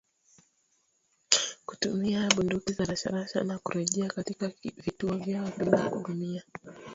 [1.65, 6.43] kutumia bunduki za rashasha na kurejea katika vituo vyao bila kuumia